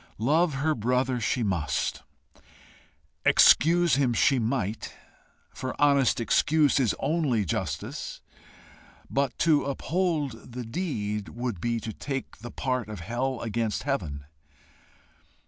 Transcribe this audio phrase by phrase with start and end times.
[0.17, 2.01] Love her brother she must;
[3.23, 4.95] excuse him she might,
[5.53, 8.19] for honest excuse is only justice;
[9.11, 14.25] but to uphold the deed would be to take the part of hell against heaven.